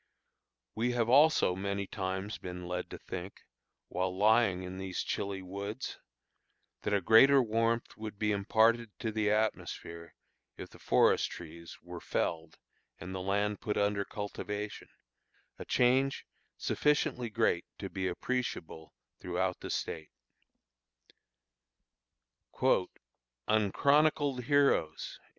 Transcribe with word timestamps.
We 0.73 0.93
have 0.93 1.09
also 1.09 1.55
many 1.55 1.85
times 1.85 2.39
been 2.39 2.67
led 2.67 2.89
to 2.89 2.97
think, 2.97 3.41
while 3.87 4.09
lying 4.11 4.63
in 4.63 4.79
these 4.79 5.03
chilly 5.03 5.43
woods, 5.43 5.99
that 6.81 6.91
a 6.91 7.01
greater 7.01 7.39
warmth 7.39 7.95
would 7.97 8.17
be 8.17 8.31
imparted 8.31 8.89
to 8.97 9.11
the 9.11 9.29
atmosphere 9.29 10.15
if 10.57 10.71
the 10.71 10.79
forest 10.79 11.29
trees 11.29 11.77
were 11.83 11.99
felled 11.99 12.57
and 12.99 13.13
the 13.13 13.21
land 13.21 13.61
put 13.61 13.77
under 13.77 14.03
cultivation, 14.03 14.87
a 15.59 15.65
change 15.65 16.25
sufficiently 16.57 17.29
great 17.29 17.65
to 17.77 17.87
be 17.87 18.07
appreciable 18.07 18.95
throughout 19.19 19.59
the 19.59 19.69
State. 19.69 20.09
"UNCHRONICLED 23.47 24.45
HEROES." 24.45 25.19